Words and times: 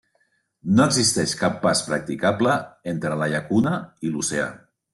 No 0.77 0.85
existeix 0.91 1.35
cap 1.41 1.59
pas 1.67 1.83
practicable 1.89 2.55
entre 2.93 3.21
la 3.23 3.31
llacuna 3.35 3.75
i 4.09 4.15
l'oceà. 4.17 4.49